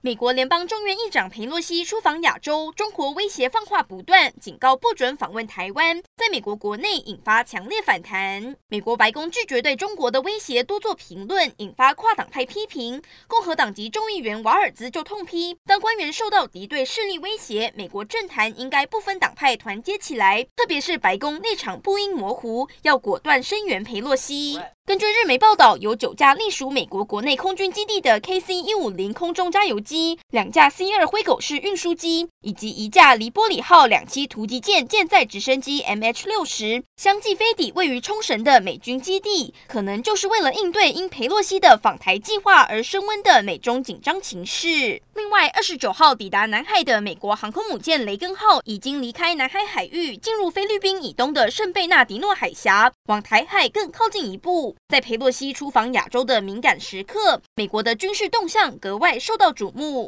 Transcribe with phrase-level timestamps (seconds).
[0.00, 8.54] 美国联邦众院议长佩洛西出访亚洲，中国威胁放话不断，警告不准访问台湾，在美国国内引发强烈反弹。
[8.68, 13.02] 美国白宫拒绝对中国的威胁多做评论，引发跨党派批评。
[13.26, 24.60] 共和党籍众议员瓦尔兹就痛批，当官员受到敌对势力威胁，美国政坛应该不分党派团结起来，特别是白宫立场不应模糊，要果断声援佩洛西。
[24.88, 45.02] 根据日媒报道，有九架隶属美国国内空军基地的 KC-150 空中加油机，两架 C-2 灰狗式运输机，以及一架黎波里号两栖突击舰舰载直升机 MH-60，相继飞抵位于冲绳的美军基地，可能就是为了应对因裴洛西的访台计划而升温的美中紧张情势。
[45.14, 54.77] 另外，二十九号抵达南海的美国航空母舰雷根号已经离开南海海域，进入菲律宾以东的圣贝纳迪诺海峡，往台海更靠近一步。
[54.88, 60.06] 在佩洛西出访亚洲的敏感时刻，美国的军事动向格外受到瞩目。